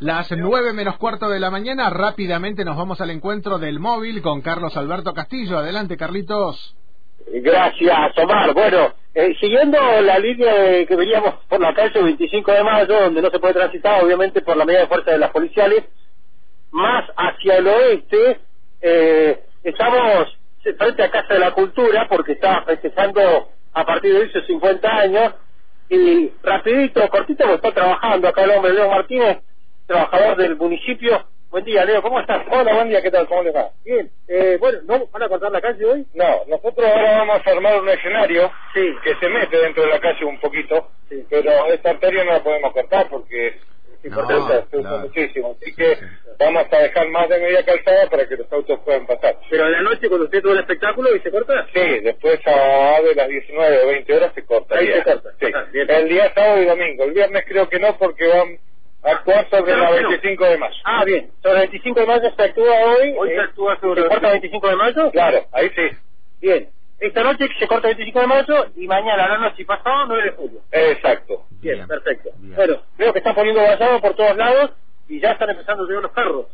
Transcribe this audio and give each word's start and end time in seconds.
Las 0.00 0.30
nueve 0.32 0.72
menos 0.72 0.96
cuarto 0.96 1.28
de 1.28 1.38
la 1.38 1.50
mañana, 1.50 1.90
rápidamente 1.90 2.64
nos 2.64 2.76
vamos 2.76 3.00
al 3.00 3.10
encuentro 3.10 3.58
del 3.58 3.78
móvil 3.78 4.22
con 4.22 4.40
Carlos 4.40 4.76
Alberto 4.76 5.12
Castillo. 5.14 5.58
Adelante, 5.58 5.96
Carlitos. 5.96 6.74
Gracias, 7.28 8.18
Omar. 8.18 8.52
Bueno, 8.54 8.94
eh, 9.14 9.34
siguiendo 9.40 9.78
la 10.00 10.18
línea 10.18 10.54
de 10.54 10.86
que 10.86 10.96
veníamos 10.96 11.34
por 11.48 11.60
la 11.60 11.74
calle 11.74 12.02
25 12.02 12.52
de 12.52 12.64
mayo, 12.64 13.00
donde 13.00 13.22
no 13.22 13.30
se 13.30 13.38
puede 13.38 13.54
transitar, 13.54 14.02
obviamente, 14.02 14.42
por 14.42 14.56
la 14.56 14.64
medida 14.64 14.80
de 14.82 14.88
fuerza 14.88 15.12
de 15.12 15.18
las 15.18 15.30
policiales, 15.30 15.84
más 16.70 17.04
hacia 17.16 17.58
el 17.58 17.68
oeste, 17.68 18.40
eh, 18.80 19.44
estamos 19.62 20.36
frente 20.78 21.02
a 21.02 21.10
Casa 21.10 21.34
de 21.34 21.40
la 21.40 21.52
Cultura, 21.52 22.06
porque 22.08 22.32
está 22.32 22.62
festejando 22.62 23.48
a 23.72 23.84
partir 23.84 24.14
de 24.14 24.24
esos 24.24 24.46
50 24.46 24.88
años, 24.88 25.34
y 25.96 26.32
rapidito, 26.42 27.06
cortito, 27.10 27.44
porque 27.44 27.54
está 27.68 27.72
trabajando 27.72 28.28
acá 28.28 28.44
el 28.44 28.50
hombre 28.52 28.72
Leo 28.72 28.88
Martínez, 28.88 29.38
trabajador 29.86 30.36
del 30.38 30.56
municipio. 30.56 31.28
Buen 31.50 31.64
día, 31.66 31.84
Leo, 31.84 32.00
¿cómo 32.00 32.18
estás? 32.18 32.46
Hola, 32.50 32.72
buen 32.74 32.88
día, 32.88 33.02
¿qué 33.02 33.10
tal? 33.10 33.28
¿Cómo 33.28 33.42
les 33.42 33.54
va? 33.54 33.70
Bien, 33.84 34.10
eh, 34.26 34.56
bueno, 34.58 34.78
¿no 34.86 35.06
van 35.08 35.22
a 35.22 35.28
cortar 35.28 35.52
la 35.52 35.60
calle 35.60 35.84
hoy? 35.84 36.06
No, 36.14 36.44
nosotros 36.48 36.86
ahora 36.88 37.18
vamos 37.18 37.42
a 37.46 37.50
armar 37.50 37.78
un 37.80 37.88
escenario 37.90 38.50
Sí. 38.72 38.88
que 39.04 39.14
se 39.16 39.28
mete 39.28 39.58
dentro 39.58 39.82
de 39.82 39.90
la 39.90 40.00
calle 40.00 40.24
un 40.24 40.40
poquito, 40.40 40.92
Sí. 41.10 41.26
pero 41.28 41.66
esta 41.66 41.90
arteria 41.90 42.24
no 42.24 42.32
la 42.32 42.42
podemos 42.42 42.72
cortar 42.72 43.08
porque 43.10 43.48
es 43.48 44.10
No, 44.10 44.20
importante, 44.22 44.68
se 44.70 44.76
usa 44.78 44.88
claro. 44.90 45.08
muchísimo. 45.08 45.50
Así 45.60 45.64
Sí, 45.66 45.76
que 45.76 45.96
sí. 45.96 46.04
Vamos 46.38 46.66
a 46.72 46.78
dejar 46.78 47.08
más 47.08 47.28
de 47.28 47.38
media 47.40 47.64
calzada 47.64 48.08
para 48.10 48.26
que 48.26 48.36
los 48.36 48.52
autos 48.52 48.80
puedan 48.84 49.06
pasar. 49.06 49.36
Pero 49.50 49.66
en 49.66 49.72
la 49.72 49.82
noche, 49.82 50.08
cuando 50.08 50.24
usted 50.26 50.42
todo 50.42 50.52
el 50.52 50.60
espectáculo, 50.60 51.14
¿y 51.14 51.20
se 51.20 51.30
corta? 51.30 51.66
Sí, 51.72 52.00
después 52.00 52.40
a 52.46 53.00
de 53.02 53.14
las 53.14 53.28
19 53.28 53.82
o 53.82 53.86
20 53.88 54.14
horas 54.16 54.32
se 54.34 54.44
corta. 54.44 54.76
Ahí 54.78 54.86
se 54.88 55.02
corta. 55.02 55.30
Sí. 55.40 55.46
Ajá, 55.46 55.64
bien. 55.72 55.90
El 55.90 56.08
día 56.08 56.32
sábado 56.34 56.62
y 56.62 56.66
domingo. 56.66 57.04
El 57.04 57.12
viernes 57.12 57.44
creo 57.46 57.68
que 57.68 57.78
no 57.78 57.96
porque 57.98 58.26
van 58.28 58.58
a 59.04 59.10
actuar 59.16 59.48
sobre 59.50 59.64
Claro 59.72 59.82
la 59.90 59.96
que 59.96 60.02
no. 60.02 60.08
25 60.10 60.44
de 60.44 60.58
mayo. 60.58 60.74
Ah, 60.84 61.04
bien. 61.04 61.30
Sobre 61.42 61.54
el 61.54 61.60
25 61.70 62.00
de 62.00 62.06
mayo 62.06 62.30
se 62.36 62.42
actúa 62.42 62.74
hoy. 62.84 63.14
Hoy 63.18 63.30
eh, 63.30 63.34
se 63.34 63.40
actúa 63.40 63.80
sobre 63.80 64.00
¿Se 64.00 64.06
el- 64.06 64.08
corta 64.12 64.26
el 64.28 64.32
25 64.34 64.68
de 64.68 64.76
mayo? 64.76 65.10
Claro, 65.10 65.44
ahí 65.52 65.70
sí. 65.74 65.96
Bien. 66.40 66.68
Esta 67.00 67.24
noche 67.24 67.48
se 67.58 67.66
corta 67.66 67.88
el 67.88 67.96
25 67.96 68.20
de 68.20 68.26
mayo 68.28 68.66
y 68.76 68.86
mañana, 68.86 69.26
la 69.26 69.38
noche 69.38 69.64
pasado, 69.64 70.06
9 70.06 70.22
de 70.22 70.30
julio. 70.30 70.60
Exacto. 70.70 71.46
Bien, 71.60 71.74
Bien, 71.78 71.88
perfecto. 71.88 72.30
bien. 72.38 72.54
Bueno, 72.54 72.76
veo 72.96 73.12
que 73.12 73.18
están 73.18 73.34
poniendo 73.34 73.60
vallado 73.60 74.00
por 74.00 74.14
todos 74.14 74.36
lados 74.36 74.70
ya 75.22 75.30
están 75.30 75.50
empezando 75.50 75.84
a 75.84 75.86
llegar 75.86 76.02
los 76.02 76.12
carros. 76.12 76.46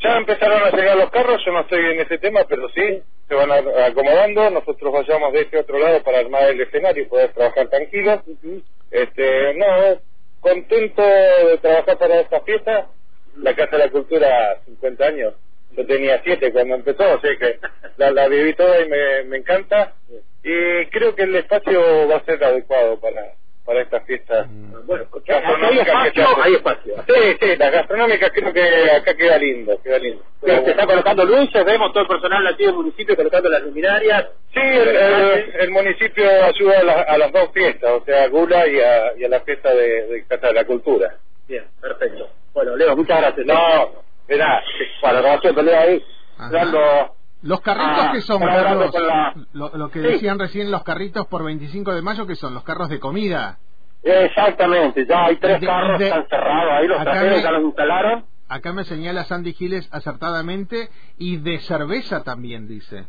Ya 0.00 0.16
empezaron 0.16 0.62
a 0.62 0.70
llegar 0.70 0.96
los 0.96 1.10
carros, 1.10 1.40
yo 1.44 1.52
no 1.52 1.60
estoy 1.60 1.84
en 1.92 2.00
ese 2.00 2.18
tema, 2.18 2.40
pero 2.48 2.68
sí, 2.70 3.02
se 3.28 3.34
van 3.34 3.50
acomodando, 3.52 4.50
nosotros 4.50 4.92
vayamos 4.92 5.32
de 5.32 5.42
este 5.42 5.58
otro 5.58 5.78
lado 5.78 6.02
para 6.02 6.18
armar 6.18 6.50
el 6.50 6.60
escenario 6.60 7.04
y 7.04 7.06
poder 7.06 7.32
trabajar 7.32 7.68
tranquilos. 7.68 8.20
Este, 8.90 9.54
no, 9.54 10.00
contento 10.40 11.02
de 11.02 11.58
trabajar 11.58 11.98
para 11.98 12.20
esta 12.20 12.40
fiesta, 12.40 12.88
la 13.36 13.54
Casa 13.54 13.76
de 13.76 13.84
la 13.84 13.90
Cultura, 13.90 14.60
50 14.64 15.04
años, 15.04 15.34
yo 15.76 15.86
tenía 15.86 16.20
7 16.22 16.52
cuando 16.52 16.76
empezó, 16.76 17.04
así 17.04 17.28
que 17.38 17.58
la, 17.96 18.10
la 18.10 18.28
viví 18.28 18.54
toda 18.54 18.80
y 18.80 18.88
me, 18.88 19.24
me 19.24 19.36
encanta, 19.38 19.94
y 20.42 20.86
creo 20.86 21.14
que 21.14 21.22
el 21.22 21.34
espacio 21.36 22.08
va 22.08 22.16
a 22.16 22.24
ser 22.24 22.42
adecuado 22.42 23.00
para, 23.00 23.34
para 23.64 23.80
esta 23.80 24.00
fiesta. 24.02 24.46
Bueno, 24.84 25.06
porque 25.10 25.32
Gastronómica 25.32 26.00
hay 26.02 26.08
espacio, 26.08 26.42
hay 26.42 26.54
espacio. 26.54 26.94
Sí, 27.08 27.36
sí, 27.40 27.56
las 27.56 27.72
gastronómicas 27.72 28.30
creo 28.34 28.52
que 28.52 28.90
acá 28.90 29.14
queda 29.14 29.38
lindo, 29.38 29.80
queda 29.82 29.98
lindo. 29.98 30.22
Se 30.44 30.64
se 30.64 30.70
está 30.70 30.86
colocando 30.86 31.24
luces, 31.24 31.64
vemos 31.64 31.92
todo 31.92 32.02
el 32.02 32.08
personal 32.08 32.44
nativo 32.44 32.68
del 32.72 32.76
municipio 32.76 33.16
colocando 33.16 33.48
las 33.48 33.62
luminarias. 33.62 34.26
Sí, 34.52 34.60
el, 34.60 34.88
el- 34.88 35.54
el 35.60 35.70
municipio 35.70 36.24
ayuda 36.44 36.80
a, 36.80 36.82
la- 36.84 37.02
a 37.02 37.18
las 37.18 37.32
dos 37.32 37.50
fiestas, 37.52 37.90
o 37.90 38.04
sea, 38.04 38.24
a 38.24 38.28
Gula 38.28 38.66
y 38.68 38.78
a, 38.80 39.16
y 39.16 39.24
a 39.24 39.28
la 39.28 39.40
fiesta 39.40 39.72
de, 39.74 40.06
de 40.08 40.24
Casa 40.26 40.48
de 40.48 40.52
la 40.54 40.64
Cultura. 40.64 41.16
Bien, 41.48 41.64
perfecto. 41.80 42.28
Bueno, 42.52 42.76
Leo, 42.76 42.94
muchas 42.96 43.20
gracias. 43.20 43.46
No, 43.46 44.02
verá, 44.28 44.62
Para 45.00 45.14
la 45.14 45.20
grabación, 45.22 45.64
Leo 45.66 45.78
ahí, 45.80 46.04
Ajá. 46.38 46.50
dando... 46.52 47.14
Los 47.44 47.60
carritos 47.60 48.06
Ah, 48.06 48.10
que 48.12 48.20
son, 48.22 48.40
Carlos? 48.40 48.90
la- 48.94 49.34
lo, 49.52 49.70
lo 49.76 49.90
que 49.90 50.00
Sí. 50.00 50.06
decían 50.08 50.38
recién 50.38 50.70
los 50.70 50.82
carritos 50.82 51.26
por 51.26 51.44
25 51.44 51.94
de 51.94 52.00
mayo, 52.00 52.26
que 52.26 52.36
son 52.36 52.54
los 52.54 52.64
carros 52.64 52.88
de 52.88 52.98
comida. 52.98 53.58
Exactamente, 54.02 55.06
ya 55.06 55.26
hay 55.26 55.36
tres 55.36 55.60
De- 55.60 55.66
carros 55.66 55.98
de- 55.98 55.98
que 55.98 56.04
están 56.08 56.26
cerrados 56.28 56.72
ahí, 56.72 56.86
los 56.88 57.02
trajeron, 57.02 57.42
ya 57.42 57.50
los 57.52 57.62
instalaron. 57.64 58.24
Acá 58.48 58.72
me 58.72 58.84
señala 58.84 59.24
Sandy 59.24 59.52
Giles 59.52 59.88
acertadamente, 59.92 60.88
y 61.18 61.36
de 61.36 61.58
cerveza 61.60 62.22
también 62.22 62.66
dice. 62.66 63.06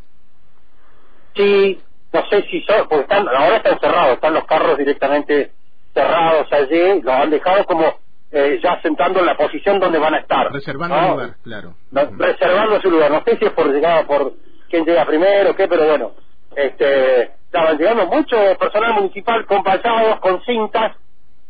Sí, 1.36 1.82
no 2.14 2.26
sé 2.30 2.44
si 2.50 2.62
son, 2.64 2.88
porque 2.90 3.04
están, 3.04 3.28
ahora 3.30 3.58
están 3.58 3.80
cerrados, 3.80 4.14
están 4.16 4.34
los 4.34 4.46
carros 4.46 4.78
directamente 4.78 5.54
cerrados 5.94 6.48
allí, 6.52 7.02
los 7.02 7.14
han 7.14 7.30
dejado 7.30 7.66
como 7.66 8.00
eh, 8.56 8.60
ya 8.62 8.82
sentando 8.82 9.20
en 9.20 9.26
la 9.26 9.38
posición 9.38 9.80
donde 9.80 10.00
van 10.00 10.16
a 10.16 10.20
estar. 10.20 10.52
Reservando 10.52 10.96
¿no? 10.96 11.02
el 11.02 11.12
lugar, 11.12 11.36
claro. 11.44 11.74
Reservando 11.92 12.82
su 12.82 12.92
lugar. 12.92 13.12
No 13.12 13.24
sé 13.24 13.38
si 13.38 13.46
es 13.46 13.52
por 13.52 13.72
llegada 13.72 14.06
por 14.06 14.34
quién 14.70 14.86
llega 14.86 15.06
primero 15.06 15.52
o 15.52 15.56
qué, 15.56 15.68
pero 15.68 15.86
bueno, 15.88 16.12
este, 16.56 17.24
estaban 17.46 17.78
llegando 17.78 18.06
mucho 18.08 18.38
personal 18.60 18.94
municipal 18.94 19.46
con 19.46 19.64
payados, 19.64 20.20
con 20.20 20.42
cintas 20.44 20.96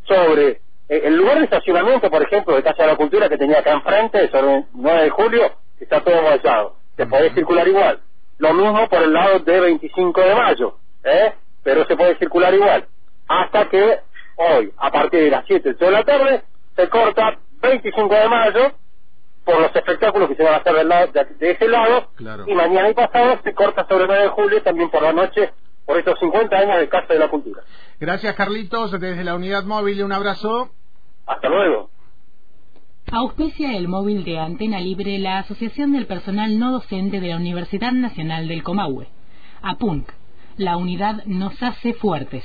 sobre 0.04 0.62
eh, 0.88 1.02
el 1.06 1.18
lugar 1.18 1.40
de 1.40 1.46
estacionamiento, 1.46 2.10
por 2.10 2.22
ejemplo, 2.22 2.56
de 2.56 2.64
Casa 2.64 2.84
de 2.84 2.90
la 2.90 2.96
Cultura 2.96 3.30
que 3.30 3.38
tenía 3.38 3.60
acá 3.60 3.74
enfrente, 3.74 4.30
sobre 4.30 4.58
el 4.58 4.66
9 4.74 5.04
de 5.04 5.10
julio, 5.10 5.52
está 5.80 6.02
todo 6.02 6.24
vallado. 6.24 6.76
Se 6.96 7.06
puede 7.06 7.34
circular 7.34 7.68
igual. 7.68 8.00
Lo 8.38 8.54
mismo 8.54 8.88
por 8.90 9.02
el 9.02 9.14
lado 9.14 9.40
de 9.40 9.60
25 9.60 10.22
de 10.22 10.36
mayo, 10.36 10.78
¿eh? 11.04 11.34
pero 11.64 11.86
se 11.86 11.96
puede 11.96 12.18
circular 12.18 12.54
igual. 12.54 12.86
Hasta 13.28 13.70
que 13.70 14.00
hoy, 14.36 14.72
a 14.78 14.92
partir 14.92 15.24
de 15.24 15.30
las 15.32 15.46
7 15.48 15.74
de 15.74 15.92
la 15.92 16.04
tarde, 16.04 16.44
se 16.76 16.90
corta 16.90 17.40
25 17.62 18.14
de 18.14 18.30
mayo 18.30 18.72
por 19.44 19.60
los 19.62 19.76
espectáculos 19.76 20.28
que 20.30 20.36
se 20.36 20.44
van 20.44 20.56
a 20.56 20.58
hacer 20.58 20.74
del 20.74 20.88
lado- 20.90 21.12
de, 21.12 21.26
de 21.40 21.52
ese 21.52 21.68
lado 21.68 22.10
Claro. 22.16 22.46
y 22.48 22.54
mañana 22.54 22.90
y 22.90 22.94
pasado 22.94 23.40
se 23.44 23.54
corta 23.54 23.86
sobre 23.88 24.04
el 24.04 24.08
9 24.08 24.24
de 24.24 24.30
julio 24.30 24.62
también 24.64 24.90
por 24.90 25.02
la 25.04 25.14
noche 25.14 25.52
por 25.86 25.98
estos 26.00 26.18
50 26.20 26.56
años 26.58 26.80
de 26.80 26.90
Casa 26.90 27.14
de 27.14 27.20
la 27.20 27.30
Cultura. 27.30 27.62
Gracias, 28.00 28.36
Carlitos, 28.36 28.92
desde 29.00 29.24
la 29.24 29.36
unidad 29.36 29.64
móvil, 29.66 30.04
un 30.04 30.12
abrazo. 30.12 30.70
Hasta 31.28 31.48
luego. 31.48 31.92
Auspicia 33.12 33.78
el 33.78 33.88
móvil 33.88 34.24
de 34.24 34.40
Antena 34.40 34.80
Libre 34.80 35.20
la 35.20 35.38
Asociación 35.38 35.92
del 35.94 36.08
Personal 36.08 36.58
No 36.58 36.72
Docente 36.72 37.20
de 37.20 37.28
la 37.28 37.36
Universidad 37.38 37.92
Nacional 37.92 38.48
del 38.48 38.64
Comahue. 38.64 39.08
APUNC. 39.62 40.10
La 40.58 40.76
unidad 40.78 41.24
nos 41.26 41.62
hace 41.62 41.94
fuertes. 41.94 42.44